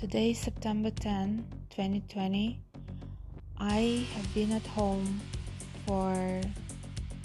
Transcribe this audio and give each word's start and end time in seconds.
Today 0.00 0.30
is 0.30 0.38
September 0.38 0.88
10, 0.88 1.44
2020. 1.68 2.58
I 3.58 4.06
have 4.14 4.34
been 4.34 4.50
at 4.52 4.66
home 4.68 5.20
for 5.86 6.40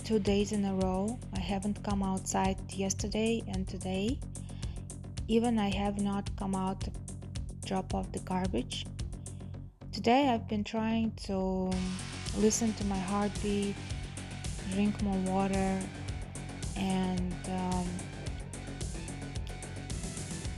two 0.03 0.19
days 0.19 0.51
in 0.51 0.65
a 0.65 0.73
row. 0.73 1.17
I 1.33 1.39
haven't 1.39 1.81
come 1.85 2.03
outside 2.03 2.57
yesterday 2.73 3.41
and 3.47 3.65
today. 3.65 4.19
Even 5.29 5.57
I 5.57 5.73
have 5.73 6.01
not 6.01 6.29
come 6.35 6.53
out 6.53 6.81
to 6.81 6.91
drop 7.65 7.93
off 7.93 8.11
the 8.11 8.19
garbage. 8.19 8.85
Today 9.93 10.27
I've 10.27 10.49
been 10.49 10.65
trying 10.65 11.13
to 11.27 11.71
listen 12.35 12.73
to 12.73 12.83
my 12.87 12.99
heartbeat, 12.99 13.73
drink 14.73 15.01
more 15.01 15.19
water, 15.19 15.79
and 16.75 17.33
um, 17.47 17.87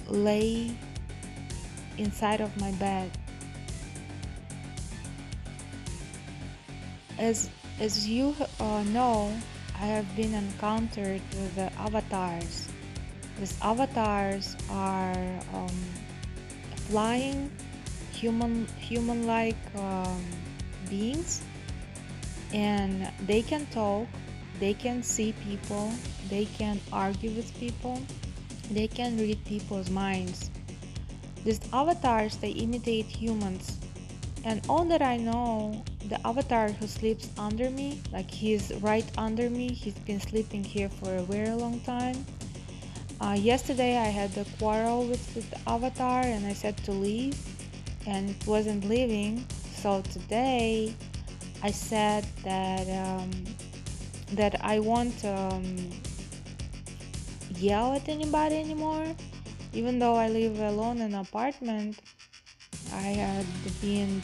lay 0.08 0.76
inside 1.98 2.42
of 2.42 2.56
my 2.60 2.72
bed. 2.74 3.12
As 7.18 7.50
as 7.80 8.08
you 8.08 8.36
uh, 8.60 8.84
know, 8.84 9.34
I 9.76 9.86
have 9.86 10.10
been 10.16 10.34
encountered 10.34 11.22
with 11.34 11.58
avatars. 11.78 12.68
These 13.40 13.58
avatars 13.62 14.56
are 14.70 15.18
um, 15.54 15.78
flying 16.90 17.52
human 18.12 18.66
human-like 18.80 19.62
um, 19.78 20.24
beings, 20.90 21.42
and 22.54 23.12
they 23.28 23.42
can 23.42 23.66
talk. 23.68 24.08
They 24.60 24.74
can 24.74 25.04
see 25.04 25.34
people. 25.46 25.94
They 26.30 26.46
can 26.46 26.82
argue 26.92 27.30
with 27.32 27.54
people. 27.60 28.02
They 28.72 28.88
can 28.88 29.18
read 29.18 29.44
people's 29.46 29.90
minds 29.90 30.50
these 31.48 31.62
avatars 31.72 32.36
they 32.38 32.50
imitate 32.50 33.06
humans. 33.06 33.78
And 34.44 34.62
all 34.68 34.84
that 34.86 35.02
I 35.02 35.16
know, 35.16 35.82
the 36.10 36.20
avatar 36.28 36.68
who 36.68 36.88
sleeps 36.88 37.30
under 37.38 37.70
me, 37.70 38.02
like 38.12 38.30
he's 38.30 38.74
right 38.82 39.10
under 39.18 39.50
me, 39.50 39.70
he's 39.70 39.98
been 40.10 40.20
sleeping 40.20 40.62
here 40.62 40.90
for 40.90 41.16
a 41.16 41.22
very 41.22 41.56
long 41.56 41.80
time. 41.82 42.26
Uh, 43.22 43.38
yesterday 43.40 43.98
I 43.98 44.10
had 44.20 44.38
a 44.38 44.46
quarrel 44.60 45.08
with 45.08 45.24
the 45.36 45.58
avatar 45.70 46.22
and 46.22 46.46
I 46.46 46.52
said 46.52 46.76
to 46.84 46.92
leave 46.92 47.38
and 48.06 48.30
it 48.30 48.46
wasn't 48.46 48.84
leaving. 48.84 49.46
So 49.74 50.02
today 50.02 50.94
I 51.64 51.72
said 51.72 52.26
that 52.44 52.86
um, 53.06 53.32
that 54.34 54.60
I 54.62 54.80
won't 54.80 55.24
um, 55.24 55.64
yell 57.56 57.94
at 57.94 58.10
anybody 58.10 58.58
anymore 58.58 59.16
even 59.78 60.00
though 60.00 60.16
I 60.16 60.28
live 60.28 60.60
alone 60.60 60.98
in 60.98 61.14
an 61.14 61.20
apartment, 61.20 62.00
I 62.92 63.14
had 63.14 63.46
been 63.80 64.24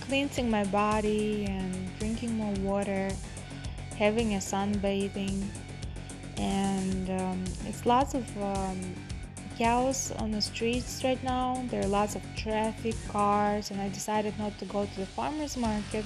cleansing 0.00 0.50
my 0.50 0.64
body 0.64 1.44
and 1.44 1.72
drinking 2.00 2.36
more 2.36 2.52
water, 2.54 3.08
having 3.96 4.34
a 4.34 4.38
sunbathing, 4.38 5.46
and 6.36 7.10
um, 7.20 7.44
it's 7.64 7.86
lots 7.86 8.14
of 8.14 8.26
um, 8.42 8.80
chaos 9.56 10.10
on 10.18 10.32
the 10.32 10.42
streets 10.42 11.04
right 11.04 11.22
now. 11.22 11.64
There 11.70 11.80
are 11.84 11.92
lots 12.00 12.16
of 12.16 12.22
traffic, 12.34 12.96
cars, 13.08 13.70
and 13.70 13.80
I 13.80 13.88
decided 13.88 14.36
not 14.36 14.58
to 14.58 14.64
go 14.64 14.84
to 14.84 14.96
the 14.98 15.06
farmers 15.06 15.56
market. 15.56 16.04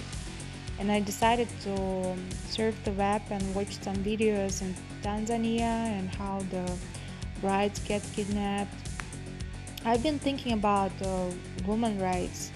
And 0.79 0.93
I 0.93 1.01
decided 1.01 1.49
to 1.63 1.73
um, 2.11 2.29
surf 2.51 2.77
the 2.85 2.93
web 2.93 3.23
and 3.31 3.43
watch 3.55 3.81
some 3.81 3.97
videos 4.05 4.61
in 4.61 4.75
Tanzania 5.03 5.63
and 5.97 6.11
how 6.17 6.41
the 6.51 6.71
brides 7.41 7.81
get 7.81 8.03
kidnapped. 8.15 8.75
I've 9.85 10.03
been 10.03 10.19
thinking 10.19 10.53
about 10.53 10.93
uh, 11.03 11.31
women 11.67 11.99
rights. 12.01 12.51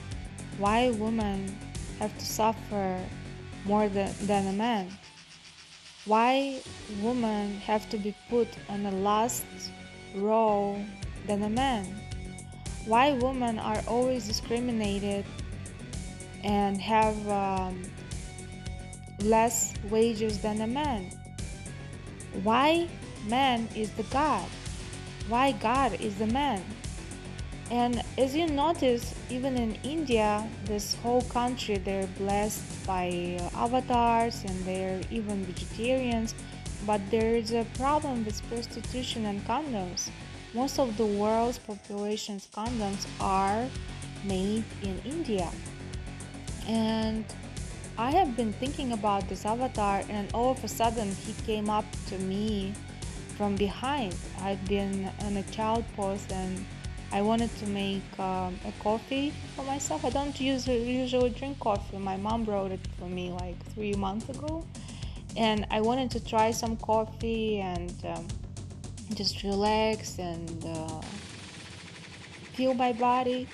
Why 0.59 0.91
women 0.91 1.57
have 1.99 2.17
to 2.19 2.25
suffer 2.25 2.99
more 3.65 3.89
than, 3.89 4.13
than 4.23 4.47
a 4.49 4.53
man? 4.53 4.89
Why 6.07 6.61
women 7.03 7.59
have 7.61 7.89
to 7.91 7.99
be 7.99 8.15
put 8.29 8.49
on 8.69 8.83
the 8.83 8.91
last 8.91 9.45
row 10.15 10.83
than 11.27 11.43
a 11.43 11.51
man? 11.51 11.87
Why 12.87 13.13
women 13.13 13.59
are 13.59 13.83
always 13.87 14.27
discriminated 14.27 15.25
and 16.43 16.81
have 16.81 17.29
um, 17.29 17.83
less 19.21 19.75
wages 19.91 20.39
than 20.39 20.63
a 20.63 20.67
man? 20.67 21.11
Why 22.43 22.89
man 23.29 23.69
is 23.77 23.91
the 23.91 24.05
God? 24.05 24.49
Why 25.31 25.53
God 25.53 25.99
is 26.01 26.17
the 26.17 26.27
man. 26.27 26.63
And 27.71 28.03
as 28.19 28.35
you 28.35 28.49
notice, 28.49 29.15
even 29.31 29.57
in 29.57 29.79
India, 29.85 30.47
this 30.65 30.97
whole 30.97 31.23
country, 31.23 31.79
they're 31.79 32.09
blessed 32.19 32.85
by 32.85 33.39
avatars 33.55 34.43
and 34.45 34.59
they're 34.65 35.01
even 35.11 35.45
vegetarians. 35.45 36.35
But 36.85 37.01
there 37.11 37.37
is 37.37 37.53
a 37.53 37.65
problem 37.79 38.25
with 38.25 38.43
prostitution 38.51 39.27
and 39.27 39.41
condoms. 39.47 40.11
Most 40.53 40.81
of 40.81 40.97
the 40.97 41.07
world's 41.07 41.59
population's 41.59 42.49
condoms 42.49 43.07
are 43.21 43.69
made 44.25 44.65
in 44.83 45.01
India. 45.05 45.49
And 46.67 47.25
I 47.97 48.11
have 48.11 48.37
been 48.37 48.53
thinking 48.55 48.93
about 48.93 49.29
this 49.29 49.45
avatar, 49.45 50.03
and 50.09 50.33
all 50.33 50.51
of 50.53 50.65
a 50.65 50.69
sudden, 50.69 51.15
he 51.27 51.35
came 51.45 51.69
up 51.69 51.85
to 52.09 52.19
me 52.19 52.73
from 53.41 53.57
behind. 53.57 54.15
I've 54.43 54.63
been 54.67 55.11
in 55.27 55.39
a 55.39 55.43
child 55.45 55.83
pose 55.97 56.27
and 56.31 56.63
I 57.11 57.23
wanted 57.23 57.51
to 57.61 57.67
make 57.69 58.03
um, 58.19 58.55
a 58.67 58.73
coffee 58.83 59.33
for 59.57 59.65
myself. 59.65 60.05
I 60.05 60.11
don't 60.11 60.39
use, 60.39 60.69
usually 60.69 61.31
drink 61.31 61.59
coffee. 61.59 61.97
My 61.97 62.19
mom 62.19 62.45
brought 62.45 62.71
it 62.71 62.87
for 62.99 63.07
me 63.07 63.31
like 63.31 63.57
three 63.73 63.95
months 63.95 64.29
ago, 64.29 64.63
and 65.39 65.67
I 65.71 65.81
wanted 65.81 66.11
to 66.11 66.21
try 66.23 66.51
some 66.51 66.77
coffee 66.77 67.61
and 67.61 67.95
um, 68.05 68.29
just 69.15 69.43
relax 69.43 70.19
and 70.19 70.63
uh, 70.67 71.01
feel 72.53 72.75
my 72.75 72.93
body. 72.93 73.49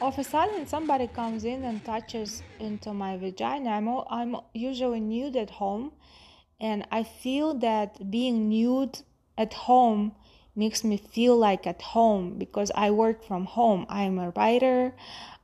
All 0.00 0.08
of 0.08 0.18
a 0.18 0.24
sudden, 0.24 0.66
somebody 0.66 1.06
comes 1.06 1.44
in 1.44 1.62
and 1.62 1.84
touches 1.84 2.42
into 2.58 2.92
my 2.92 3.16
vagina. 3.18 3.70
I'm, 3.70 3.88
I'm 4.10 4.36
usually 4.52 4.98
nude 4.98 5.36
at 5.36 5.50
home, 5.50 5.92
and 6.60 6.84
I 6.90 7.04
feel 7.04 7.54
that 7.60 8.10
being 8.10 8.48
nude 8.48 8.98
at 9.36 9.54
home 9.54 10.12
makes 10.54 10.84
me 10.84 10.96
feel 10.96 11.36
like 11.36 11.66
at 11.66 11.82
home 11.82 12.38
because 12.38 12.70
I 12.74 12.90
work 12.90 13.24
from 13.24 13.46
home. 13.46 13.86
I'm 13.88 14.18
a 14.18 14.30
writer, 14.30 14.94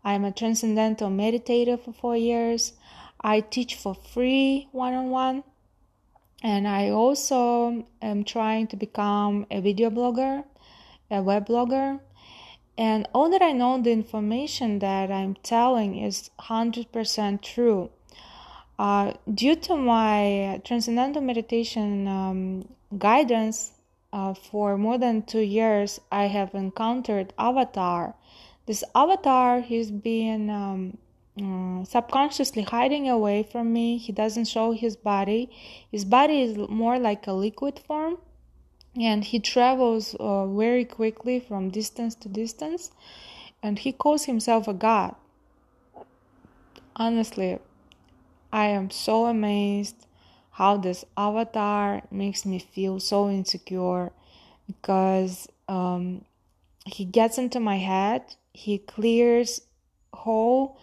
I'm 0.04 0.24
a 0.24 0.32
transcendental 0.32 1.10
meditator 1.10 1.82
for 1.82 1.92
four 1.92 2.16
years. 2.16 2.74
I 3.20 3.40
teach 3.40 3.74
for 3.74 3.94
free 3.94 4.68
one 4.72 4.94
on 4.94 5.10
one. 5.10 5.44
And 6.42 6.68
I 6.68 6.90
also 6.90 7.86
am 8.00 8.22
trying 8.22 8.68
to 8.68 8.76
become 8.76 9.46
a 9.50 9.60
video 9.60 9.90
blogger, 9.90 10.44
a 11.10 11.20
web 11.20 11.48
blogger. 11.48 12.00
And 12.76 13.08
all 13.12 13.28
that 13.30 13.42
I 13.42 13.50
know, 13.50 13.82
the 13.82 13.90
information 13.90 14.78
that 14.78 15.10
I'm 15.10 15.34
telling 15.42 15.98
is 15.98 16.30
100% 16.40 17.42
true. 17.42 17.90
Uh, 18.78 19.14
due 19.34 19.56
to 19.56 19.76
my 19.76 20.60
transcendental 20.64 21.20
meditation 21.20 22.06
um, 22.06 22.68
guidance, 22.96 23.72
uh, 24.12 24.34
for 24.34 24.78
more 24.78 24.98
than 24.98 25.22
two 25.22 25.40
years, 25.40 26.00
I 26.10 26.24
have 26.24 26.54
encountered 26.54 27.32
Avatar. 27.38 28.14
This 28.66 28.84
Avatar, 28.94 29.60
he's 29.60 29.90
been 29.90 30.50
um, 30.50 30.98
uh, 31.40 31.84
subconsciously 31.84 32.62
hiding 32.62 33.08
away 33.08 33.42
from 33.42 33.72
me. 33.72 33.98
He 33.98 34.12
doesn't 34.12 34.46
show 34.46 34.72
his 34.72 34.96
body. 34.96 35.50
His 35.90 36.04
body 36.04 36.42
is 36.42 36.56
more 36.56 36.98
like 36.98 37.26
a 37.26 37.32
liquid 37.32 37.78
form, 37.78 38.18
and 38.98 39.24
he 39.24 39.38
travels 39.40 40.16
uh, 40.18 40.46
very 40.46 40.84
quickly 40.84 41.38
from 41.40 41.70
distance 41.70 42.14
to 42.16 42.28
distance. 42.28 42.90
And 43.62 43.78
he 43.78 43.92
calls 43.92 44.24
himself 44.24 44.68
a 44.68 44.74
god. 44.74 45.14
Honestly, 46.96 47.58
I 48.52 48.66
am 48.66 48.90
so 48.90 49.26
amazed 49.26 50.07
how 50.58 50.76
this 50.76 51.04
avatar 51.16 52.02
makes 52.10 52.44
me 52.44 52.58
feel 52.58 53.00
so 53.00 53.30
insecure 53.30 54.12
because 54.66 55.48
um, 55.68 56.24
he 56.84 57.04
gets 57.04 57.38
into 57.38 57.60
my 57.60 57.78
head 57.78 58.22
he 58.52 58.78
clears 58.78 59.60
whole 60.12 60.78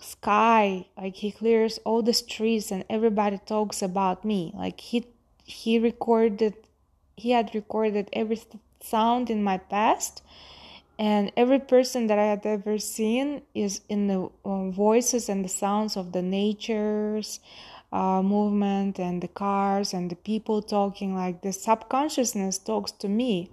sky 0.00 0.86
like 0.96 1.16
he 1.16 1.30
clears 1.30 1.78
all 1.84 2.02
the 2.02 2.12
streets 2.12 2.70
and 2.70 2.84
everybody 2.90 3.38
talks 3.46 3.82
about 3.82 4.24
me. 4.24 4.52
Like 4.54 4.80
he 4.80 5.06
he 5.44 5.78
recorded 5.78 6.54
he 7.16 7.30
had 7.30 7.54
recorded 7.54 8.08
every 8.12 8.40
sound 8.80 9.30
in 9.30 9.42
my 9.42 9.58
past 9.58 10.22
and 10.98 11.30
every 11.36 11.58
person 11.58 12.06
that 12.08 12.18
i 12.18 12.24
had 12.24 12.44
ever 12.44 12.78
seen 12.78 13.42
is 13.54 13.80
in 13.88 14.08
the 14.08 14.28
uh, 14.44 14.68
voices 14.70 15.28
and 15.28 15.44
the 15.44 15.48
sounds 15.48 15.96
of 15.96 16.12
the 16.12 16.22
natures 16.22 17.38
uh, 17.92 18.22
movement 18.22 18.98
and 18.98 19.22
the 19.22 19.28
cars 19.28 19.92
and 19.92 20.10
the 20.10 20.16
people 20.16 20.62
talking 20.62 21.14
like 21.14 21.42
the 21.42 21.52
subconsciousness 21.52 22.58
talks 22.58 22.90
to 22.92 23.08
me. 23.08 23.50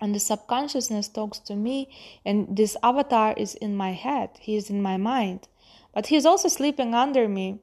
And 0.00 0.12
the 0.14 0.20
subconsciousness 0.20 1.08
talks 1.08 1.38
to 1.40 1.54
me 1.54 1.88
and 2.24 2.56
this 2.56 2.76
avatar 2.82 3.34
is 3.36 3.54
in 3.54 3.76
my 3.76 3.92
head. 3.92 4.30
He 4.40 4.56
is 4.56 4.68
in 4.68 4.82
my 4.82 4.96
mind. 4.96 5.46
But 5.94 6.08
he's 6.08 6.26
also 6.26 6.48
sleeping 6.48 6.92
under 6.92 7.28
me. 7.28 7.60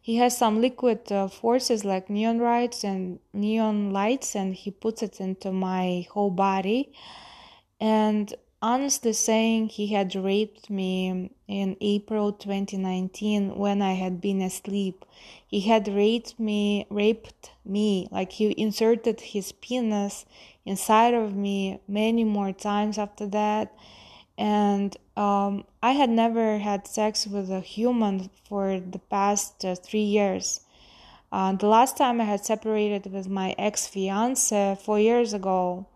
He 0.00 0.16
has 0.16 0.36
some 0.36 0.60
liquid 0.60 1.10
uh, 1.12 1.28
forces 1.28 1.84
like 1.84 2.08
neon 2.08 2.38
lights 2.38 2.84
and 2.84 3.18
neon 3.32 3.90
lights 3.90 4.34
and 4.34 4.54
he 4.54 4.70
puts 4.70 5.02
it 5.02 5.20
into 5.20 5.52
my 5.52 6.06
whole 6.10 6.30
body. 6.30 6.92
And 7.80 8.32
honestly 8.64 9.12
saying 9.12 9.68
he 9.68 9.88
had 9.88 10.14
raped 10.16 10.70
me 10.70 11.30
in 11.46 11.76
April 11.82 12.32
2019 12.32 13.58
when 13.58 13.82
I 13.82 13.92
had 13.92 14.22
been 14.22 14.40
asleep. 14.40 15.04
He 15.46 15.60
had 15.60 15.86
raped 15.86 16.40
me, 16.40 16.86
raped 16.88 17.50
me, 17.66 18.08
like 18.10 18.32
he 18.32 18.54
inserted 18.58 19.20
his 19.20 19.52
penis 19.52 20.24
inside 20.64 21.12
of 21.12 21.36
me 21.36 21.78
many 21.86 22.24
more 22.24 22.52
times 22.52 22.96
after 22.96 23.26
that. 23.26 23.70
And 24.38 24.96
um, 25.14 25.64
I 25.82 25.90
had 25.90 26.08
never 26.08 26.56
had 26.56 26.86
sex 26.86 27.26
with 27.26 27.50
a 27.50 27.60
human 27.60 28.30
for 28.48 28.80
the 28.80 28.98
past 28.98 29.62
uh, 29.62 29.74
three 29.74 30.08
years. 30.18 30.62
Uh, 31.30 31.52
the 31.52 31.66
last 31.66 31.98
time 31.98 32.18
I 32.18 32.24
had 32.24 32.46
separated 32.46 33.12
with 33.12 33.28
my 33.28 33.54
ex 33.58 33.86
fiance 33.86 34.78
four 34.82 34.98
years 34.98 35.34
ago 35.34 35.86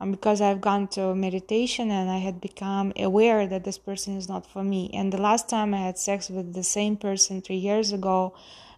um, 0.00 0.10
because 0.10 0.40
I've 0.40 0.60
gone 0.60 0.88
to 0.88 1.14
meditation 1.14 1.90
and 1.90 2.10
I 2.10 2.18
had 2.18 2.40
become 2.40 2.92
aware 2.96 3.46
that 3.46 3.64
this 3.64 3.78
person 3.78 4.16
is 4.16 4.28
not 4.28 4.46
for 4.46 4.64
me. 4.64 4.90
And 4.94 5.12
the 5.12 5.20
last 5.20 5.48
time 5.48 5.74
I 5.74 5.78
had 5.78 5.98
sex 5.98 6.30
with 6.30 6.54
the 6.54 6.62
same 6.62 6.96
person 6.96 7.42
three 7.42 7.56
years 7.56 7.92
ago, 7.92 8.34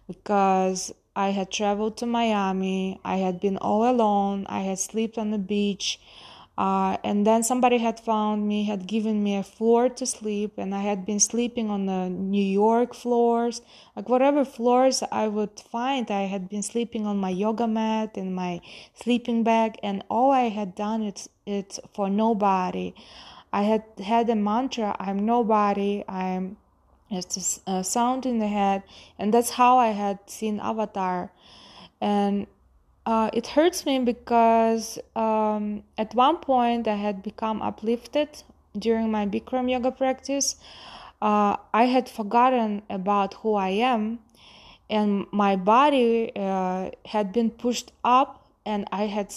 because 0.07 0.93
I 1.15 1.29
had 1.29 1.51
traveled 1.51 1.97
to 1.97 2.05
Miami, 2.05 2.99
I 3.05 3.17
had 3.17 3.39
been 3.39 3.57
all 3.57 3.89
alone, 3.89 4.45
I 4.49 4.61
had 4.61 4.79
slept 4.79 5.17
on 5.17 5.31
the 5.31 5.37
beach, 5.37 5.99
uh, 6.55 6.97
and 7.03 7.25
then 7.25 7.41
somebody 7.41 7.79
had 7.79 7.99
found 7.99 8.47
me, 8.47 8.65
had 8.65 8.85
given 8.85 9.23
me 9.23 9.35
a 9.35 9.43
floor 9.43 9.89
to 9.89 10.05
sleep, 10.05 10.53
and 10.57 10.75
I 10.75 10.81
had 10.81 11.03
been 11.03 11.19
sleeping 11.19 11.71
on 11.71 11.87
the 11.87 12.09
New 12.09 12.43
York 12.43 12.93
floors, 12.93 13.61
like 13.95 14.07
whatever 14.07 14.45
floors 14.45 15.01
I 15.11 15.27
would 15.27 15.59
find. 15.59 16.11
I 16.11 16.23
had 16.23 16.49
been 16.49 16.61
sleeping 16.61 17.07
on 17.07 17.17
my 17.17 17.29
yoga 17.29 17.67
mat 17.67 18.17
and 18.17 18.35
my 18.35 18.61
sleeping 18.93 19.43
bag, 19.43 19.79
and 19.81 20.03
all 20.09 20.29
I 20.31 20.49
had 20.49 20.75
done 20.75 21.01
it's 21.01 21.27
it's 21.45 21.79
for 21.95 22.07
nobody. 22.07 22.93
I 23.51 23.63
had 23.63 23.83
had 24.03 24.29
a 24.29 24.35
mantra: 24.35 24.95
"I'm 24.99 25.25
nobody. 25.25 26.03
I'm." 26.07 26.57
It's 27.09 27.61
a 27.67 27.83
sound 27.83 28.25
in 28.25 28.39
the 28.39 28.47
head, 28.47 28.81
and 29.19 29.31
that's 29.33 29.51
how 29.51 29.77
I 29.77 29.89
had 29.89 30.17
seen 30.25 30.59
Avatar, 30.59 31.31
and 32.01 32.47
uh, 33.05 33.29
it 33.33 33.47
hurts 33.47 33.85
me 33.85 33.99
because 33.99 34.97
um, 35.15 35.83
at 35.97 36.13
one 36.15 36.37
point 36.37 36.87
I 36.87 36.95
had 36.95 37.21
become 37.21 37.61
uplifted 37.61 38.29
during 38.77 39.11
my 39.11 39.25
Bikram 39.25 39.69
yoga 39.69 39.91
practice. 39.91 40.55
Uh, 41.21 41.57
I 41.73 41.85
had 41.85 42.09
forgotten 42.09 42.81
about 42.89 43.35
who 43.35 43.55
I 43.55 43.69
am, 43.69 44.19
and 44.89 45.25
my 45.31 45.55
body 45.55 46.31
uh, 46.35 46.91
had 47.05 47.31
been 47.31 47.49
pushed 47.49 47.91
up, 48.03 48.47
and 48.65 48.87
I 48.91 49.05
had 49.07 49.33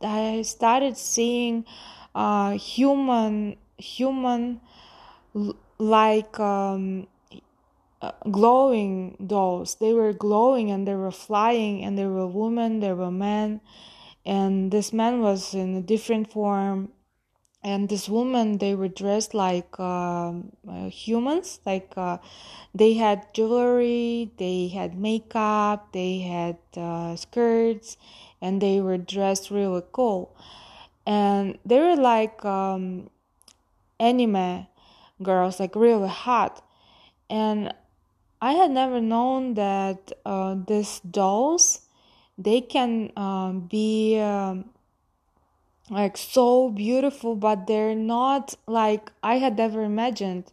I 0.00 0.42
started 0.42 0.96
seeing 0.96 1.64
uh, 2.14 2.52
human 2.52 3.56
human 3.78 4.60
like 5.78 6.38
um, 6.40 7.06
uh, 8.00 8.12
glowing 8.30 9.16
dolls. 9.26 9.76
They 9.76 9.92
were 9.92 10.12
glowing 10.12 10.70
and 10.70 10.86
they 10.86 10.94
were 10.94 11.10
flying, 11.10 11.82
and 11.84 11.98
there 11.98 12.10
were 12.10 12.26
women, 12.26 12.80
there 12.80 12.94
were 12.96 13.10
men, 13.10 13.60
and 14.24 14.70
this 14.70 14.92
man 14.92 15.20
was 15.20 15.54
in 15.54 15.76
a 15.76 15.82
different 15.82 16.30
form. 16.30 16.92
And 17.62 17.88
this 17.88 18.08
woman, 18.08 18.58
they 18.58 18.76
were 18.76 18.86
dressed 18.86 19.34
like 19.34 19.74
uh, 19.80 20.32
uh, 20.68 20.88
humans, 20.90 21.58
like 21.66 21.92
uh, 21.96 22.18
they 22.72 22.94
had 22.94 23.34
jewelry, 23.34 24.30
they 24.38 24.68
had 24.68 24.96
makeup, 24.96 25.92
they 25.92 26.20
had 26.20 26.56
uh, 26.76 27.16
skirts, 27.16 27.96
and 28.40 28.62
they 28.62 28.80
were 28.80 28.96
dressed 28.96 29.50
really 29.50 29.82
cool. 29.90 30.36
And 31.04 31.58
they 31.64 31.80
were 31.80 31.96
like 31.96 32.44
um, 32.44 33.10
anime 33.98 34.68
girls, 35.20 35.58
like 35.58 35.74
really 35.74 36.08
hot. 36.08 36.64
And 37.28 37.74
I 38.40 38.52
had 38.52 38.70
never 38.70 39.00
known 39.00 39.54
that 39.54 40.12
uh, 40.24 40.56
these 40.66 41.00
dolls 41.00 41.80
they 42.38 42.60
can 42.60 43.10
um, 43.16 43.62
be 43.62 44.18
um, 44.20 44.70
like 45.90 46.16
so 46.16 46.70
beautiful, 46.70 47.34
but 47.34 47.66
they're 47.66 47.96
not 47.96 48.54
like 48.66 49.10
I 49.22 49.38
had 49.38 49.58
ever 49.58 49.82
imagined. 49.82 50.52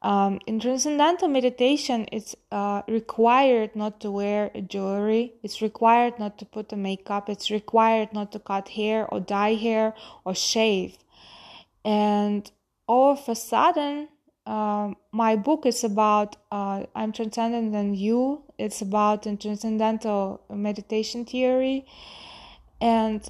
Um, 0.00 0.38
in 0.46 0.60
transcendental 0.60 1.26
meditation, 1.26 2.06
it's 2.12 2.36
uh, 2.52 2.82
required 2.86 3.74
not 3.74 4.00
to 4.02 4.12
wear 4.12 4.50
jewelry. 4.68 5.32
It's 5.42 5.60
required 5.60 6.20
not 6.20 6.38
to 6.38 6.44
put 6.44 6.72
a 6.72 6.76
makeup. 6.76 7.28
It's 7.28 7.50
required 7.50 8.12
not 8.12 8.30
to 8.32 8.38
cut 8.38 8.68
hair 8.68 9.12
or 9.12 9.18
dye 9.18 9.54
hair 9.54 9.94
or 10.24 10.36
shave. 10.36 10.98
And 11.84 12.48
all 12.86 13.12
of 13.12 13.28
a 13.28 13.34
sudden, 13.34 14.08
uh, 14.48 14.94
my 15.12 15.36
book 15.36 15.66
is 15.66 15.84
about 15.84 16.36
uh, 16.50 16.84
I'm 16.94 17.12
transcendent 17.12 17.72
than 17.72 17.94
you. 17.94 18.42
It's 18.58 18.80
about 18.80 19.24
transcendental 19.24 20.40
meditation 20.48 21.26
theory, 21.26 21.84
and 22.80 23.28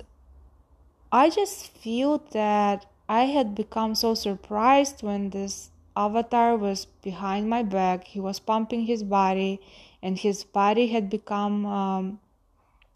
I 1.11 1.31
just 1.31 1.77
feel 1.77 2.23
that 2.31 2.87
I 3.09 3.23
had 3.25 3.57
become 3.57 3.97
so 3.97 4.15
surprised 4.15 5.03
when 5.03 5.31
this 5.31 5.71
avatar 5.97 6.57
was 6.57 6.87
behind 7.03 7.51
my 7.51 7.65
back. 7.65 8.05
He 8.05 8.21
was 8.21 8.39
pumping 8.39 8.83
his 8.83 9.03
body, 9.03 9.61
and 10.01 10.17
his 10.17 10.45
body 10.45 10.87
had 10.87 11.11
become 11.11 11.67
um, 11.67 12.21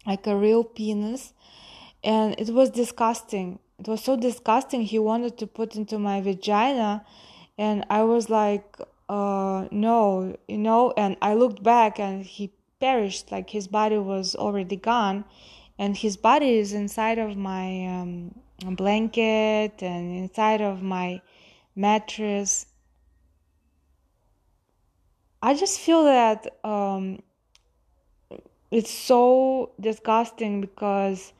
like 0.05 0.25
a 0.27 0.37
real 0.37 0.63
penis, 0.63 1.33
and 2.05 2.39
it 2.39 2.53
was 2.53 2.69
disgusting. 2.69 3.59
It 3.79 3.89
was 3.89 4.01
so 4.01 4.15
disgusting. 4.15 4.83
He 4.83 4.97
wanted 4.97 5.37
to 5.39 5.45
put 5.45 5.75
into 5.75 5.99
my 5.99 6.21
vagina 6.21 7.05
and 7.57 7.85
I 7.89 8.03
was 8.03 8.29
like, 8.29 8.77
uh, 9.09 9.67
no, 9.71 10.35
you 10.47 10.57
know, 10.57 10.93
and 10.97 11.17
I 11.21 11.33
looked 11.35 11.61
back 11.61 11.99
and 11.99 12.25
he 12.25 12.51
perished, 12.79 13.31
like 13.31 13.49
his 13.49 13.67
body 13.67 13.97
was 13.97 14.35
already 14.35 14.75
gone, 14.75 15.25
and 15.77 15.95
his 15.95 16.17
body 16.17 16.57
is 16.57 16.73
inside 16.73 17.19
of 17.19 17.37
my 17.37 17.85
um, 17.87 18.39
blanket 18.75 19.81
and 19.81 20.17
inside 20.17 20.61
of 20.61 20.81
my 20.81 21.21
mattress. 21.75 22.65
I 25.41 25.53
just 25.53 25.79
feel 25.79 26.05
that 26.05 26.47
um, 26.63 27.19
it's 28.71 28.91
so 28.91 29.71
disgusting 29.79 30.61
because 30.61 31.33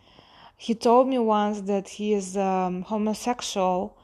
he 0.58 0.76
told 0.76 1.08
me 1.08 1.18
once 1.20 1.62
that 1.62 1.88
he 1.90 2.14
is 2.14 2.38
um, 2.38 2.84
homosexual 2.84 3.98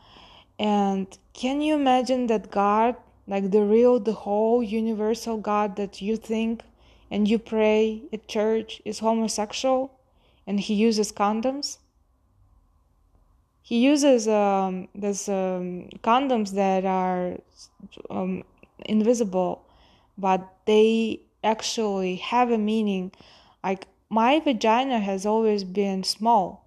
and 0.60 1.18
can 1.32 1.62
you 1.62 1.74
imagine 1.74 2.28
that 2.28 2.52
God, 2.52 2.98
like 3.26 3.50
the 3.52 3.64
real, 3.64 3.98
the 3.98 4.12
whole 4.12 4.62
universal 4.62 5.38
God 5.38 5.78
that 5.78 6.02
you 6.02 6.18
think 6.18 6.64
and 7.10 7.28
you 7.30 7.40
pray 7.40 8.04
at 8.12 8.28
church, 8.28 8.82
is 8.84 9.00
homosexual 9.00 9.98
and 10.46 10.60
he 10.60 10.74
uses 10.74 11.14
condoms? 11.14 11.78
He 13.62 13.80
uses 13.80 14.28
um, 14.28 14.90
these 14.94 15.30
um, 15.30 15.90
condoms 16.04 16.52
that 16.56 16.84
are 16.84 17.38
um, 18.10 18.44
invisible, 18.86 19.64
but 20.18 20.46
they 20.66 21.22
actually 21.42 22.18
have 22.18 22.52
a 22.52 22.58
meaning. 22.58 23.14
Like 23.64 23.88
my 24.10 24.40
vagina 24.42 25.00
has 25.00 25.26
always 25.26 25.64
been 25.64 26.04
small 26.04 26.66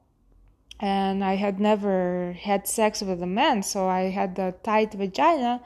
and 0.82 1.22
I 1.22 1.36
had 1.36 1.60
never 1.60 2.32
had 2.32 2.66
sex 2.66 3.02
with 3.02 3.22
a 3.22 3.26
man, 3.26 3.62
so 3.62 3.86
I 3.88 4.10
had 4.10 4.36
a 4.36 4.50
tight 4.64 4.94
vagina. 4.94 5.62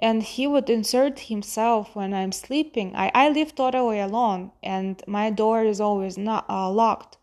And 0.00 0.22
he 0.22 0.46
would 0.48 0.68
insert 0.68 1.20
himself 1.20 1.94
when 1.94 2.12
I'm 2.12 2.32
sleeping. 2.32 2.94
I, 2.94 3.10
I 3.14 3.28
live 3.30 3.54
totally 3.54 4.00
alone, 4.00 4.50
and 4.62 5.00
my 5.06 5.30
door 5.30 5.62
is 5.64 5.80
always 5.80 6.18
not 6.18 6.44
uh, 6.50 6.70
locked. 6.70 7.16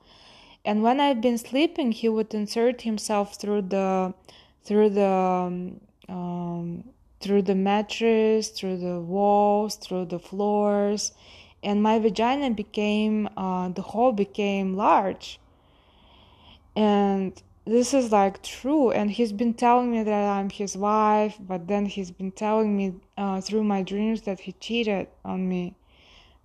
And 0.64 0.82
when 0.82 1.00
I've 1.00 1.22
been 1.22 1.38
sleeping, 1.38 1.92
he 1.92 2.08
would 2.10 2.34
insert 2.34 2.82
himself 2.82 3.36
through 3.40 3.64
the 3.64 4.14
through 4.64 4.90
the 4.92 5.06
um, 5.06 5.82
um, 6.10 6.84
through 7.20 7.44
the 7.44 7.56
mattress, 7.56 8.50
through 8.50 8.78
the 8.78 9.00
walls, 9.00 9.76
through 9.76 10.06
the 10.06 10.20
floors, 10.20 11.12
and 11.64 11.84
my 11.84 12.00
vagina 12.00 12.50
became 12.50 13.30
uh, 13.38 13.70
the 13.70 13.82
hole 13.82 14.12
became 14.12 14.76
large 14.76 15.40
and 16.76 17.42
this 17.66 17.94
is 17.94 18.12
like 18.12 18.44
true 18.44 18.92
and 18.92 19.10
he's 19.12 19.32
been 19.32 19.54
telling 19.54 19.92
me 19.92 20.04
that 20.04 20.30
i'm 20.38 20.50
his 20.50 20.78
wife 20.78 21.38
but 21.40 21.68
then 21.68 21.86
he's 21.86 22.12
been 22.12 22.32
telling 22.32 22.76
me 22.78 22.94
uh, 23.18 23.42
through 23.42 23.64
my 23.64 23.82
dreams 23.82 24.22
that 24.22 24.40
he 24.42 24.52
cheated 24.54 25.08
on 25.24 25.48
me 25.48 25.76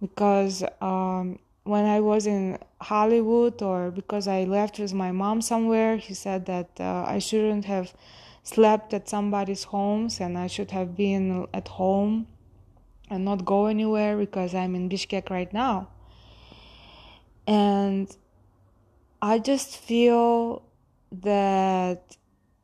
because 0.00 0.64
um, 0.80 1.38
when 1.64 1.84
I 1.84 2.00
was 2.00 2.26
in 2.26 2.58
Hollywood 2.80 3.62
or 3.62 3.90
because 3.90 4.26
I 4.26 4.44
left 4.44 4.78
with 4.78 4.94
my 4.94 5.12
mom 5.12 5.42
somewhere, 5.42 5.96
he 5.96 6.14
said 6.14 6.46
that 6.46 6.70
uh, 6.80 7.04
I 7.06 7.18
shouldn't 7.18 7.66
have 7.66 7.94
slept 8.42 8.94
at 8.94 9.08
somebody's 9.08 9.64
homes 9.64 10.20
and 10.20 10.38
I 10.38 10.46
should 10.46 10.70
have 10.70 10.96
been 10.96 11.46
at 11.52 11.68
home 11.68 12.26
and 13.10 13.24
not 13.24 13.44
go 13.44 13.66
anywhere 13.66 14.16
because 14.16 14.54
I'm 14.54 14.74
in 14.74 14.88
Bishkek 14.88 15.28
right 15.30 15.52
now. 15.52 15.88
And 17.46 18.14
I 19.22 19.38
just 19.38 19.76
feel 19.76 20.62
that 21.12 22.16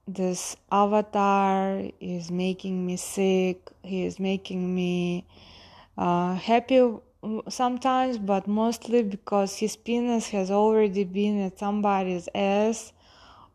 this 0.09 0.57
avatar 0.73 1.83
is 2.01 2.31
making 2.31 2.87
me 2.87 2.97
sick. 2.97 3.71
He 3.83 4.07
is 4.07 4.19
making 4.19 4.75
me 4.75 5.27
uh, 5.99 6.35
happy 6.35 6.95
sometimes, 7.51 8.17
but 8.17 8.47
mostly 8.47 9.03
because 9.03 9.59
his 9.59 9.77
penis 9.77 10.31
has 10.31 10.51
already 10.51 11.05
been 11.05 11.41
at 11.43 11.59
somebody's 11.59 12.29
ass, 12.35 12.93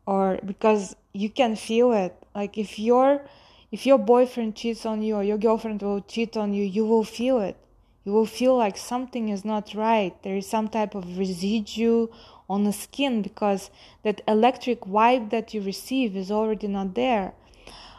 or 0.05 0.39
because 0.45 0.95
you 1.13 1.29
can 1.29 1.55
feel 1.55 1.93
it. 1.93 2.15
Like 2.35 2.57
if 2.57 2.77
your 2.77 3.25
if 3.71 3.85
your 3.87 3.97
boyfriend 3.97 4.55
cheats 4.55 4.85
on 4.85 5.01
you 5.01 5.15
or 5.15 5.23
your 5.23 5.37
girlfriend 5.39 5.81
will 5.81 6.01
cheat 6.01 6.37
on 6.37 6.53
you, 6.53 6.65
you 6.65 6.85
will 6.85 7.05
feel 7.05 7.39
it. 7.39 7.57
You 8.03 8.11
will 8.11 8.25
feel 8.25 8.57
like 8.57 8.77
something 8.77 9.29
is 9.29 9.45
not 9.45 9.73
right. 9.73 10.13
There 10.23 10.35
is 10.35 10.47
some 10.49 10.67
type 10.67 10.95
of 10.95 11.17
residue 11.17 12.07
on 12.51 12.65
the 12.65 12.73
skin 12.73 13.21
because 13.21 13.69
that 14.03 14.21
electric 14.27 14.81
vibe 14.81 15.29
that 15.29 15.53
you 15.53 15.61
receive 15.61 16.15
is 16.15 16.29
already 16.29 16.67
not 16.67 16.95
there. 16.95 17.33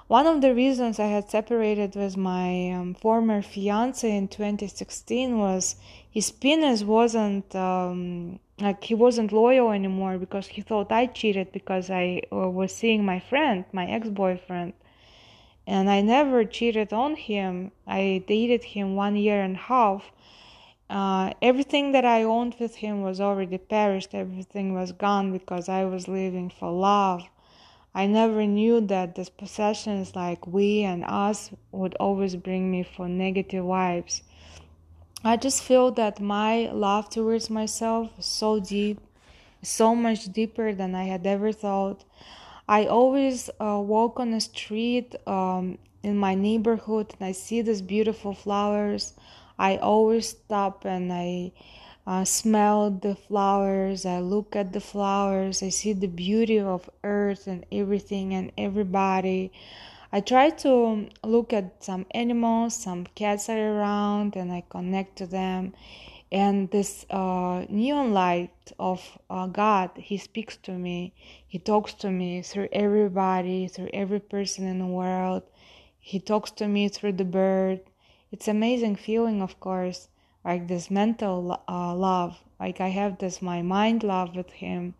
One 0.08 0.26
of 0.26 0.42
the 0.42 0.54
reasons 0.54 0.98
I 0.98 1.06
had 1.06 1.30
separated 1.30 1.96
with 1.96 2.18
my 2.18 2.70
um, 2.72 2.94
former 2.94 3.40
fiance 3.40 4.08
in 4.14 4.28
2016 4.28 5.38
was 5.38 5.76
his 6.10 6.30
penis 6.30 6.84
wasn't 6.84 7.54
um, 7.56 8.38
like 8.60 8.84
he 8.84 8.94
wasn't 8.94 9.32
loyal 9.32 9.70
anymore 9.70 10.18
because 10.18 10.48
he 10.48 10.60
thought 10.60 10.92
I 10.92 11.06
cheated 11.06 11.50
because 11.52 11.88
I 11.88 12.22
uh, 12.30 12.50
was 12.50 12.74
seeing 12.74 13.06
my 13.06 13.20
friend, 13.20 13.64
my 13.72 13.86
ex 13.86 14.10
boyfriend. 14.10 14.74
And 15.66 15.88
I 15.88 16.02
never 16.02 16.44
cheated 16.44 16.92
on 16.92 17.16
him. 17.16 17.70
I 17.86 18.22
dated 18.26 18.64
him 18.64 18.96
one 18.96 19.16
year 19.16 19.40
and 19.40 19.56
a 19.56 19.60
half. 19.60 20.12
Uh, 20.92 21.32
everything 21.40 21.92
that 21.92 22.04
I 22.04 22.22
owned 22.22 22.56
with 22.60 22.74
him 22.74 23.00
was 23.00 23.18
already 23.18 23.56
perished. 23.56 24.14
Everything 24.14 24.74
was 24.74 24.92
gone 24.92 25.32
because 25.32 25.66
I 25.66 25.84
was 25.84 26.06
living 26.06 26.50
for 26.50 26.70
love. 26.70 27.22
I 27.94 28.06
never 28.06 28.44
knew 28.44 28.78
that 28.82 29.14
these 29.14 29.30
possessions 29.30 30.14
like 30.14 30.46
we 30.46 30.82
and 30.82 31.02
us 31.06 31.50
would 31.70 31.94
always 31.94 32.36
bring 32.36 32.70
me 32.70 32.82
for 32.82 33.08
negative 33.08 33.64
vibes. 33.64 34.20
I 35.24 35.38
just 35.38 35.62
feel 35.62 35.92
that 35.92 36.20
my 36.20 36.70
love 36.70 37.08
towards 37.08 37.48
myself 37.48 38.10
is 38.18 38.26
so 38.26 38.60
deep, 38.60 39.00
so 39.62 39.94
much 39.94 40.30
deeper 40.30 40.74
than 40.74 40.94
I 40.94 41.04
had 41.04 41.26
ever 41.26 41.52
thought. 41.52 42.04
I 42.68 42.84
always 42.84 43.48
uh, 43.58 43.80
walk 43.82 44.20
on 44.20 44.32
the 44.32 44.40
street 44.40 45.16
um, 45.26 45.78
in 46.02 46.18
my 46.18 46.34
neighborhood 46.34 47.14
and 47.18 47.26
I 47.26 47.32
see 47.32 47.62
these 47.62 47.80
beautiful 47.80 48.34
flowers. 48.34 49.14
I 49.58 49.76
always 49.76 50.30
stop 50.30 50.84
and 50.84 51.12
I 51.12 51.52
uh, 52.06 52.24
smell 52.24 52.90
the 52.90 53.14
flowers, 53.14 54.04
I 54.04 54.18
look 54.18 54.56
at 54.56 54.72
the 54.72 54.80
flowers, 54.80 55.62
I 55.62 55.68
see 55.68 55.92
the 55.92 56.08
beauty 56.08 56.58
of 56.58 56.90
earth 57.04 57.46
and 57.46 57.64
everything 57.70 58.34
and 58.34 58.50
everybody. 58.58 59.52
I 60.14 60.20
try 60.20 60.50
to 60.50 61.08
look 61.24 61.52
at 61.52 61.82
some 61.82 62.04
animals, 62.10 62.76
some 62.76 63.06
cats 63.14 63.48
are 63.48 63.78
around, 63.78 64.36
and 64.36 64.52
I 64.52 64.62
connect 64.68 65.16
to 65.16 65.26
them. 65.26 65.72
And 66.30 66.70
this 66.70 67.06
uh, 67.08 67.64
neon 67.68 68.12
light 68.12 68.72
of 68.78 69.18
uh, 69.30 69.46
God, 69.46 69.90
He 69.96 70.18
speaks 70.18 70.56
to 70.58 70.72
me. 70.72 71.14
He 71.46 71.58
talks 71.58 71.94
to 71.94 72.10
me 72.10 72.42
through 72.42 72.68
everybody, 72.72 73.68
through 73.68 73.90
every 73.94 74.20
person 74.20 74.66
in 74.66 74.78
the 74.80 74.86
world. 74.86 75.44
He 75.98 76.18
talks 76.20 76.50
to 76.52 76.68
me 76.68 76.88
through 76.88 77.12
the 77.12 77.24
bird. 77.24 77.80
It's 78.32 78.48
amazing 78.48 78.96
feeling, 78.96 79.40
of 79.42 79.60
course 79.60 80.08
like 80.44 80.68
this 80.68 80.90
mental 80.90 81.62
uh, 81.68 81.94
love. 81.94 82.38
Like 82.60 82.80
i 82.80 82.88
have 82.88 83.18
this 83.18 83.42
my 83.42 83.62
mind 83.62 84.02
love 84.04 84.36
with 84.36 84.50
him 84.50 84.94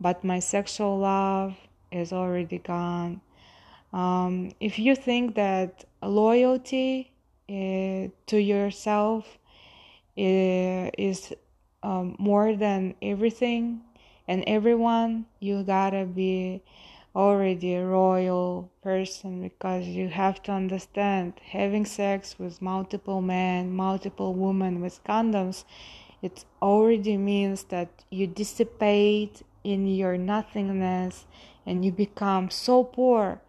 but 0.00 0.22
my 0.24 0.38
sexual 0.38 0.98
love 0.98 1.56
is 1.90 2.12
already 2.12 2.58
gone. 2.58 3.20
Um, 3.92 4.52
if 4.60 4.78
you 4.78 4.94
think 4.94 5.34
that 5.34 5.84
loyalty 6.02 7.10
uh, 7.48 8.12
to 8.26 8.36
yourself 8.36 9.38
uh, 10.18 10.90
is 10.98 11.32
um, 11.82 12.14
more 12.18 12.54
than 12.54 12.94
everything 13.00 13.80
and 14.28 14.44
everyone 14.46 15.26
you 15.40 15.62
gotta 15.62 16.04
be 16.04 16.62
already 17.18 17.74
a 17.74 17.84
royal 17.84 18.70
person 18.80 19.42
because 19.42 19.84
you 19.84 20.08
have 20.08 20.40
to 20.40 20.52
understand 20.52 21.32
having 21.50 21.84
sex 21.84 22.38
with 22.38 22.62
multiple 22.62 23.20
men, 23.20 23.74
multiple 23.74 24.34
women 24.34 24.80
with 24.80 25.02
condoms, 25.02 25.64
it 26.22 26.44
already 26.62 27.16
means 27.16 27.64
that 27.64 27.88
you 28.08 28.28
dissipate 28.28 29.42
in 29.64 29.88
your 29.88 30.16
nothingness 30.16 31.26
and 31.66 31.84
you 31.84 31.90
become 31.90 32.50
so 32.50 32.84
poor. 32.84 33.40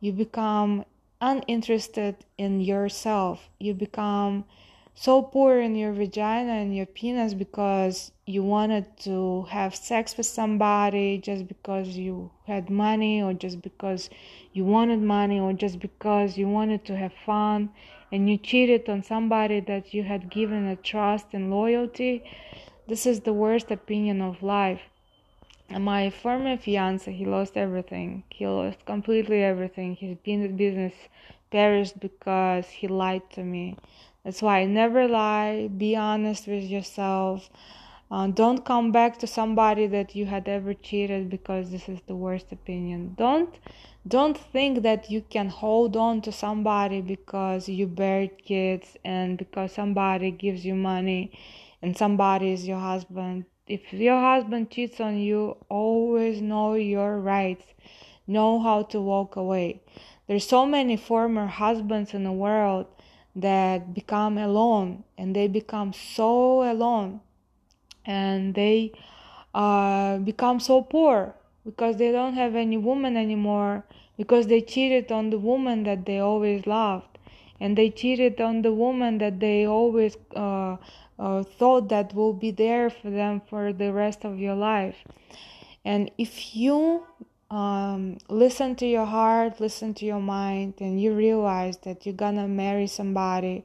You 0.00 0.12
become 0.12 0.86
uninterested 1.20 2.16
in 2.38 2.62
yourself. 2.62 3.50
You 3.60 3.74
become 3.74 4.46
so 5.00 5.22
poor 5.22 5.60
in 5.60 5.76
your 5.76 5.92
vagina 5.92 6.54
and 6.54 6.74
your 6.76 6.84
penis 6.84 7.32
because 7.32 8.10
you 8.26 8.42
wanted 8.42 8.84
to 8.96 9.44
have 9.44 9.72
sex 9.72 10.16
with 10.16 10.26
somebody 10.26 11.18
just 11.18 11.46
because 11.46 11.90
you 11.90 12.32
had 12.48 12.68
money 12.68 13.22
or 13.22 13.32
just 13.32 13.62
because 13.62 14.10
you 14.52 14.64
wanted 14.64 15.00
money 15.00 15.38
or 15.38 15.52
just 15.52 15.78
because 15.78 16.36
you 16.36 16.48
wanted 16.48 16.84
to 16.84 16.96
have 16.96 17.12
fun 17.24 17.70
and 18.10 18.28
you 18.28 18.36
cheated 18.36 18.88
on 18.88 19.00
somebody 19.04 19.60
that 19.60 19.94
you 19.94 20.02
had 20.02 20.28
given 20.28 20.66
a 20.66 20.74
trust 20.74 21.26
and 21.32 21.48
loyalty. 21.48 22.24
This 22.88 23.06
is 23.06 23.20
the 23.20 23.32
worst 23.32 23.70
opinion 23.70 24.20
of 24.20 24.42
life. 24.42 24.80
And 25.68 25.84
my 25.84 26.10
former 26.10 26.56
fiance 26.56 27.12
he 27.12 27.24
lost 27.24 27.56
everything. 27.56 28.24
He 28.30 28.48
lost 28.48 28.84
completely 28.84 29.44
everything. 29.44 29.94
His 29.94 30.16
business 30.16 30.94
perished 31.52 32.00
because 32.00 32.66
he 32.66 32.88
lied 32.88 33.30
to 33.30 33.44
me 33.44 33.76
that's 34.24 34.42
why 34.42 34.64
never 34.64 35.08
lie, 35.08 35.68
be 35.68 35.96
honest 35.96 36.46
with 36.46 36.64
yourself. 36.64 37.48
Uh, 38.10 38.26
don't 38.26 38.64
come 38.64 38.90
back 38.90 39.18
to 39.18 39.26
somebody 39.26 39.86
that 39.86 40.14
you 40.14 40.24
had 40.24 40.48
ever 40.48 40.72
cheated 40.72 41.28
because 41.28 41.70
this 41.70 41.88
is 41.88 42.00
the 42.06 42.16
worst 42.16 42.50
opinion. 42.52 43.14
Don't 43.18 43.54
don't 44.06 44.38
think 44.38 44.82
that 44.82 45.10
you 45.10 45.20
can 45.20 45.50
hold 45.50 45.94
on 45.94 46.22
to 46.22 46.32
somebody 46.32 47.02
because 47.02 47.68
you 47.68 47.86
buried 47.86 48.42
kids 48.42 48.96
and 49.04 49.36
because 49.36 49.72
somebody 49.72 50.30
gives 50.30 50.64
you 50.64 50.74
money 50.74 51.38
and 51.82 51.96
somebody 51.96 52.52
is 52.52 52.66
your 52.66 52.78
husband. 52.78 53.44
If 53.66 53.92
your 53.92 54.18
husband 54.18 54.70
cheats 54.70 54.98
on 55.00 55.18
you, 55.18 55.58
always 55.68 56.40
know 56.40 56.74
your 56.74 57.20
rights. 57.20 57.66
Know 58.26 58.60
how 58.60 58.84
to 58.84 59.00
walk 59.00 59.36
away. 59.36 59.82
There's 60.26 60.46
so 60.46 60.64
many 60.64 60.96
former 60.96 61.46
husbands 61.46 62.14
in 62.14 62.24
the 62.24 62.32
world 62.32 62.86
that 63.40 63.94
become 63.94 64.38
alone 64.38 65.04
and 65.16 65.34
they 65.34 65.48
become 65.48 65.92
so 65.92 66.70
alone 66.70 67.20
and 68.04 68.54
they 68.54 68.92
uh, 69.54 70.18
become 70.18 70.60
so 70.60 70.82
poor 70.82 71.34
because 71.64 71.96
they 71.96 72.10
don't 72.12 72.34
have 72.34 72.54
any 72.54 72.76
woman 72.76 73.16
anymore 73.16 73.84
because 74.16 74.46
they 74.46 74.60
cheated 74.60 75.12
on 75.12 75.30
the 75.30 75.38
woman 75.38 75.84
that 75.84 76.06
they 76.06 76.18
always 76.18 76.66
loved 76.66 77.18
and 77.60 77.76
they 77.76 77.90
cheated 77.90 78.40
on 78.40 78.62
the 78.62 78.72
woman 78.72 79.18
that 79.18 79.40
they 79.40 79.66
always 79.66 80.16
uh, 80.34 80.76
uh, 81.18 81.42
thought 81.42 81.88
that 81.88 82.14
will 82.14 82.32
be 82.32 82.50
there 82.50 82.88
for 82.88 83.10
them 83.10 83.40
for 83.48 83.72
the 83.72 83.92
rest 83.92 84.24
of 84.24 84.38
your 84.38 84.54
life. 84.54 84.96
And 85.84 86.10
if 86.18 86.54
you 86.54 87.04
um, 87.50 88.18
listen 88.28 88.76
to 88.76 88.86
your 88.86 89.06
heart, 89.06 89.60
listen 89.60 89.94
to 89.94 90.04
your 90.04 90.20
mind, 90.20 90.74
and 90.80 91.00
you 91.00 91.14
realize 91.14 91.78
that 91.78 92.04
you're 92.04 92.14
gonna 92.14 92.48
marry 92.48 92.86
somebody, 92.86 93.64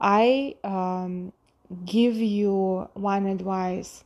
I 0.00 0.56
um, 0.64 1.32
give 1.84 2.16
you 2.16 2.88
one 2.94 3.26
advice. 3.26 4.02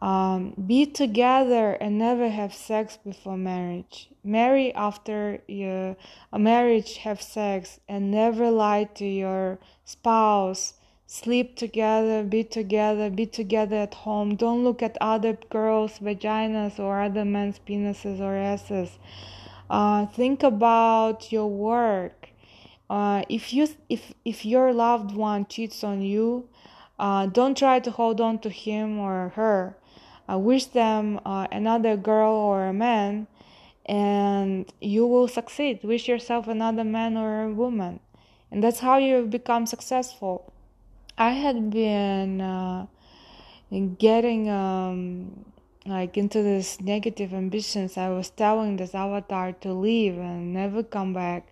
Um, 0.00 0.54
be 0.64 0.86
together 0.86 1.72
and 1.72 1.98
never 1.98 2.28
have 2.28 2.54
sex 2.54 2.96
before 2.96 3.36
marriage. 3.36 4.10
Marry 4.22 4.72
after 4.72 5.40
your 5.48 5.96
marriage, 6.32 6.98
have 6.98 7.20
sex, 7.20 7.80
and 7.88 8.12
never 8.12 8.48
lie 8.48 8.84
to 8.94 9.04
your 9.04 9.58
spouse 9.84 10.74
sleep 11.08 11.56
together, 11.56 12.22
be 12.22 12.44
together, 12.44 13.10
be 13.10 13.26
together 13.26 13.76
at 13.76 13.94
home. 13.94 14.36
Don't 14.36 14.62
look 14.62 14.82
at 14.82 14.96
other 15.00 15.38
girls' 15.50 15.98
vaginas 15.98 16.78
or 16.78 17.00
other 17.00 17.24
men's 17.24 17.58
penises 17.66 18.20
or 18.20 18.36
asses. 18.36 18.90
Uh, 19.70 20.06
think 20.06 20.44
about 20.44 21.32
your 21.32 21.48
work. 21.48 22.28
Uh, 22.88 23.22
if 23.28 23.52
you 23.52 23.66
if 23.88 24.12
if 24.24 24.44
your 24.44 24.72
loved 24.72 25.16
one 25.16 25.46
cheats 25.46 25.82
on 25.82 26.02
you, 26.02 26.46
Uh, 26.98 27.30
don't 27.30 27.56
try 27.56 27.78
to 27.80 27.90
hold 27.92 28.20
on 28.20 28.38
to 28.38 28.50
him 28.50 28.98
or 28.98 29.30
her. 29.36 29.76
Uh, 30.26 30.36
wish 30.36 30.66
them 30.74 31.20
uh, 31.24 31.46
another 31.52 31.96
girl 31.96 32.34
or 32.34 32.66
a 32.66 32.72
man, 32.72 33.28
and 33.86 34.66
you 34.80 35.06
will 35.06 35.28
succeed. 35.28 35.78
Wish 35.84 36.08
yourself 36.08 36.48
another 36.48 36.84
man 36.84 37.16
or 37.16 37.44
a 37.44 37.54
woman, 37.54 38.00
and 38.50 38.58
that's 38.64 38.80
how 38.80 38.98
you 38.98 39.26
become 39.26 39.64
successful. 39.64 40.52
I 41.20 41.30
had 41.30 41.70
been 41.70 42.40
uh, 42.40 42.86
getting 43.98 44.48
um, 44.48 45.46
like 45.84 46.16
into 46.16 46.42
this 46.44 46.80
negative 46.80 47.34
ambitions. 47.34 47.96
I 47.96 48.08
was 48.10 48.30
telling 48.30 48.76
this 48.76 48.94
avatar 48.94 49.50
to 49.50 49.72
leave 49.72 50.16
and 50.16 50.54
never 50.54 50.84
come 50.84 51.12
back. 51.12 51.48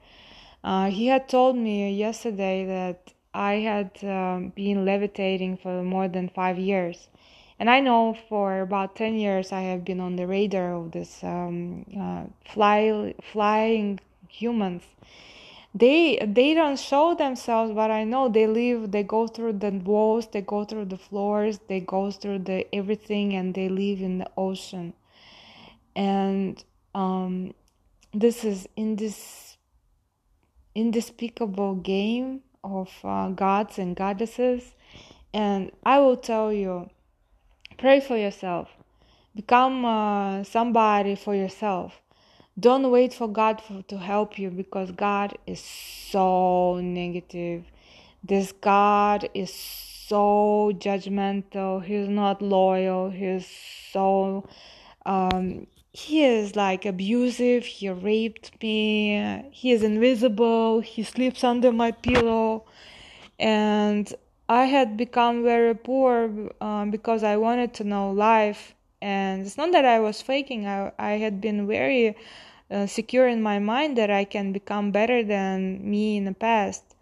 Uh, 0.62 0.88
he 0.90 1.08
had 1.08 1.28
told 1.28 1.56
me 1.56 1.92
yesterday 1.92 2.64
that 2.64 3.12
I 3.34 3.54
had 3.54 3.90
um, 4.04 4.52
been 4.54 4.84
levitating 4.84 5.56
for 5.56 5.82
more 5.82 6.06
than 6.06 6.28
five 6.28 6.60
years. 6.60 7.08
And 7.58 7.68
I 7.68 7.80
know 7.80 8.16
for 8.28 8.60
about 8.60 8.94
10 8.94 9.16
years 9.16 9.50
I 9.50 9.62
have 9.62 9.84
been 9.84 9.98
on 9.98 10.14
the 10.14 10.28
radar 10.28 10.74
of 10.74 10.92
this 10.92 11.24
um, 11.24 11.86
uh, 11.98 12.26
fly, 12.52 13.14
flying 13.32 13.98
humans 14.28 14.84
they 15.78 16.18
they 16.26 16.54
don't 16.54 16.78
show 16.78 17.14
themselves 17.14 17.72
but 17.72 17.90
i 17.90 18.02
know 18.02 18.28
they 18.28 18.46
live 18.46 18.90
they 18.92 19.02
go 19.02 19.26
through 19.26 19.52
the 19.52 19.70
walls 19.84 20.28
they 20.32 20.40
go 20.40 20.64
through 20.64 20.84
the 20.86 20.96
floors 20.96 21.58
they 21.68 21.80
go 21.80 22.10
through 22.10 22.38
the 22.38 22.66
everything 22.74 23.34
and 23.34 23.54
they 23.54 23.68
live 23.68 24.00
in 24.00 24.18
the 24.18 24.30
ocean. 24.36 24.92
And 25.94 26.62
um, 26.94 27.54
this 28.12 28.44
is 28.44 28.68
in 28.76 28.96
this 28.96 29.56
indespeakable 30.74 31.76
game 31.76 32.42
of 32.62 32.90
uh, 33.04 33.28
gods 33.30 33.78
and 33.78 33.96
goddesses. 33.96 34.74
And 35.32 35.70
i 35.84 35.98
will 35.98 36.16
tell 36.16 36.52
you 36.52 36.88
pray 37.78 38.00
for 38.00 38.16
yourself. 38.16 38.68
Become 39.34 39.84
uh, 39.84 40.44
somebody 40.44 41.14
for 41.14 41.34
yourself 41.34 42.00
don't 42.58 42.90
wait 42.90 43.12
for 43.12 43.28
God 43.28 43.60
for, 43.60 43.82
to 43.82 43.98
help 43.98 44.38
you 44.38 44.50
because 44.50 44.90
God 44.92 45.36
is 45.46 45.60
so 45.60 46.80
negative. 46.82 47.64
This 48.24 48.52
God 48.52 49.28
is 49.34 49.52
so 49.52 50.72
judgmental. 50.74 51.84
He's 51.84 52.08
not 52.08 52.40
loyal. 52.40 53.10
He's 53.10 53.46
so 53.92 54.48
um, 55.04 55.66
he 55.92 56.24
is 56.24 56.56
like 56.56 56.84
abusive. 56.84 57.64
He 57.64 57.88
raped 57.88 58.50
me. 58.62 59.44
He 59.50 59.72
is 59.72 59.82
invisible. 59.82 60.80
He 60.80 61.02
sleeps 61.02 61.42
under 61.42 61.72
my 61.72 61.92
pillow, 61.92 62.64
and 63.38 64.12
I 64.48 64.64
had 64.64 64.96
become 64.96 65.42
very 65.42 65.74
poor 65.74 66.50
um, 66.60 66.90
because 66.90 67.22
I 67.22 67.36
wanted 67.36 67.72
to 67.74 67.84
know 67.84 68.10
life. 68.10 68.74
And 69.02 69.46
it's 69.46 69.56
not 69.56 69.72
that 69.72 69.84
I 69.84 70.00
was 70.00 70.22
faking. 70.22 70.66
I 70.66 70.92
I 70.98 71.12
had 71.18 71.40
been 71.40 71.66
very 71.66 72.16
uh, 72.70 72.86
secure 72.86 73.28
in 73.28 73.42
my 73.42 73.58
mind 73.58 73.96
that 73.98 74.10
I 74.10 74.24
can 74.24 74.52
become 74.52 74.90
better 74.90 75.22
than 75.22 75.88
me 75.88 76.16
in 76.16 76.24
the 76.24 76.34
past. 76.34 76.94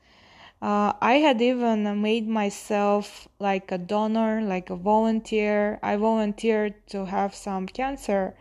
Uh, 0.60 0.92
I 1.00 1.14
had 1.14 1.42
even 1.42 2.00
made 2.00 2.26
myself 2.26 3.28
like 3.38 3.70
a 3.70 3.78
donor, 3.78 4.40
like 4.42 4.70
a 4.70 4.76
volunteer. 4.76 5.78
I 5.82 5.96
volunteered 5.96 6.74
to 6.88 7.04
have 7.04 7.34
some 7.34 7.66
cancer, 7.66 8.34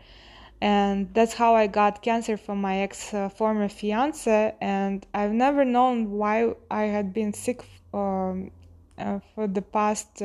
and 0.60 1.12
that's 1.12 1.34
how 1.34 1.54
I 1.54 1.66
got 1.66 2.02
cancer 2.02 2.36
from 2.36 2.60
my 2.60 2.78
ex 2.78 3.12
uh, 3.12 3.28
former 3.28 3.68
fiance. 3.68 4.54
And 4.60 5.06
I've 5.12 5.32
never 5.32 5.64
known 5.64 6.12
why 6.12 6.54
I 6.70 6.84
had 6.84 7.12
been 7.12 7.32
sick 7.34 7.62
um, 7.92 8.50
uh, 8.96 9.20
for 9.34 9.46
the 9.46 9.62
past 9.62 10.22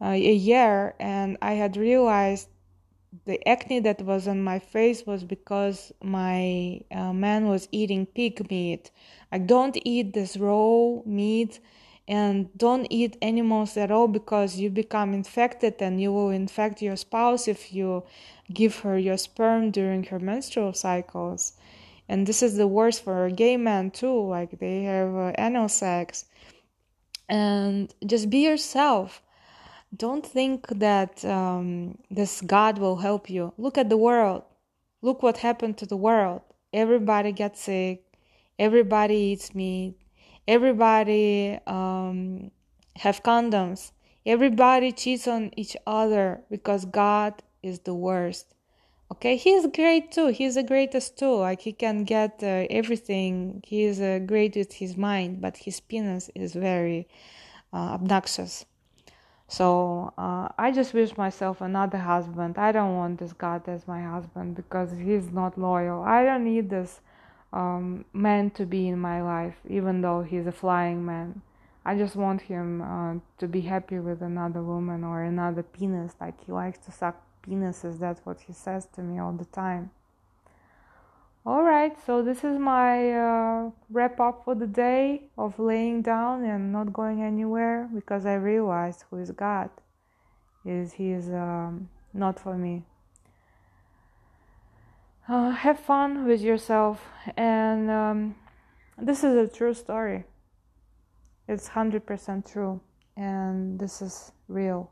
uh, 0.00 0.08
a 0.08 0.34
year, 0.34 0.94
and 0.98 1.36
I 1.42 1.52
had 1.52 1.76
realized 1.76 2.48
the 3.24 3.46
acne 3.48 3.80
that 3.80 4.02
was 4.02 4.28
on 4.28 4.42
my 4.42 4.58
face 4.58 5.06
was 5.06 5.24
because 5.24 5.92
my 6.02 6.80
uh, 6.90 7.12
man 7.12 7.48
was 7.48 7.68
eating 7.72 8.06
pig 8.06 8.50
meat. 8.50 8.90
I 9.32 9.38
don't 9.38 9.76
eat 9.84 10.12
this 10.12 10.36
raw 10.36 11.00
meat 11.04 11.60
and 12.06 12.48
don't 12.56 12.86
eat 12.90 13.16
animals 13.20 13.76
at 13.76 13.90
all 13.90 14.08
because 14.08 14.56
you 14.56 14.70
become 14.70 15.12
infected 15.12 15.74
and 15.80 16.00
you 16.00 16.12
will 16.12 16.30
infect 16.30 16.80
your 16.80 16.96
spouse 16.96 17.48
if 17.48 17.72
you 17.72 18.04
give 18.52 18.78
her 18.80 18.98
your 18.98 19.18
sperm 19.18 19.70
during 19.70 20.04
her 20.04 20.18
menstrual 20.18 20.72
cycles. 20.72 21.52
And 22.08 22.26
this 22.26 22.42
is 22.42 22.56
the 22.56 22.66
worst 22.66 23.04
for 23.04 23.26
a 23.26 23.32
gay 23.32 23.58
man 23.58 23.90
too, 23.90 24.26
like 24.26 24.58
they 24.58 24.84
have 24.84 25.14
uh, 25.14 25.32
anal 25.36 25.68
sex. 25.68 26.24
And 27.28 27.92
just 28.06 28.30
be 28.30 28.38
yourself 28.38 29.22
don't 29.96 30.26
think 30.26 30.66
that 30.68 31.24
um, 31.24 31.98
this 32.10 32.40
God 32.40 32.78
will 32.78 32.96
help 32.96 33.30
you. 33.30 33.52
Look 33.56 33.78
at 33.78 33.88
the 33.88 33.96
world. 33.96 34.42
Look 35.02 35.22
what 35.22 35.38
happened 35.38 35.78
to 35.78 35.86
the 35.86 35.96
world. 35.96 36.42
Everybody 36.72 37.32
gets 37.32 37.62
sick. 37.62 38.04
Everybody 38.58 39.14
eats 39.14 39.54
meat. 39.54 39.94
Everybody 40.46 41.58
um, 41.66 42.50
have 42.96 43.22
condoms. 43.22 43.92
Everybody 44.26 44.92
cheats 44.92 45.26
on 45.28 45.52
each 45.56 45.76
other 45.86 46.42
because 46.50 46.84
God 46.84 47.42
is 47.62 47.80
the 47.80 47.94
worst. 47.94 48.54
Okay, 49.10 49.36
he's 49.36 49.66
great 49.68 50.12
too. 50.12 50.28
He's 50.28 50.56
the 50.56 50.62
greatest 50.62 51.18
too. 51.18 51.34
Like 51.34 51.62
he 51.62 51.72
can 51.72 52.04
get 52.04 52.40
uh, 52.42 52.66
everything. 52.68 53.62
He 53.64 53.84
is 53.84 54.00
uh, 54.00 54.18
great 54.26 54.54
with 54.54 54.74
his 54.74 54.96
mind, 54.98 55.40
but 55.40 55.56
his 55.56 55.80
penis 55.80 56.28
is 56.34 56.52
very 56.52 57.08
uh, 57.72 57.94
obnoxious. 57.96 58.66
So 59.48 60.12
uh, 60.18 60.48
I 60.58 60.70
just 60.70 60.92
wish 60.92 61.16
myself 61.16 61.62
another 61.62 61.96
husband. 61.98 62.58
I 62.58 62.70
don't 62.70 62.94
want 62.94 63.18
this 63.18 63.32
God 63.32 63.66
as 63.66 63.88
my 63.88 64.02
husband 64.02 64.54
because 64.54 64.92
he's 64.92 65.30
not 65.32 65.58
loyal. 65.58 66.02
I 66.02 66.22
don't 66.24 66.44
need 66.44 66.68
this 66.68 67.00
um, 67.54 68.04
man 68.12 68.50
to 68.52 68.66
be 68.66 68.88
in 68.88 68.98
my 68.98 69.22
life, 69.22 69.56
even 69.66 70.02
though 70.02 70.22
he's 70.22 70.46
a 70.46 70.52
flying 70.52 71.04
man. 71.04 71.40
I 71.82 71.96
just 71.96 72.14
want 72.14 72.42
him 72.42 72.82
uh, 72.82 73.14
to 73.38 73.48
be 73.48 73.62
happy 73.62 73.98
with 73.98 74.20
another 74.20 74.62
woman 74.62 75.02
or 75.02 75.22
another 75.22 75.62
penis. 75.62 76.14
Like 76.20 76.44
he 76.44 76.52
likes 76.52 76.78
to 76.84 76.92
suck 76.92 77.16
penises. 77.42 77.98
That's 77.98 78.20
what 78.26 78.40
he 78.40 78.52
says 78.52 78.86
to 78.96 79.00
me 79.00 79.18
all 79.18 79.32
the 79.32 79.46
time. 79.46 79.90
All 81.48 81.62
right, 81.62 81.96
so 82.04 82.22
this 82.22 82.44
is 82.44 82.58
my 82.58 83.10
uh, 83.10 83.70
wrap 83.88 84.20
up 84.20 84.42
for 84.44 84.54
the 84.54 84.66
day 84.66 85.30
of 85.38 85.58
laying 85.58 86.02
down 86.02 86.44
and 86.44 86.70
not 86.70 86.92
going 86.92 87.22
anywhere 87.22 87.88
because 87.94 88.26
I 88.26 88.34
realized 88.34 89.04
who 89.08 89.16
is 89.16 89.30
God. 89.30 89.70
Is 90.66 90.92
He 90.92 91.10
is 91.10 91.30
um, 91.30 91.88
not 92.12 92.38
for 92.38 92.54
me. 92.54 92.82
Uh, 95.26 95.52
have 95.52 95.80
fun 95.80 96.26
with 96.26 96.42
yourself, 96.42 97.02
and 97.34 97.90
um, 97.90 98.34
this 98.98 99.24
is 99.24 99.34
a 99.34 99.48
true 99.48 99.72
story. 99.72 100.24
It's 101.48 101.68
hundred 101.68 102.04
percent 102.04 102.46
true, 102.46 102.78
and 103.16 103.80
this 103.80 104.02
is 104.02 104.32
real. 104.48 104.90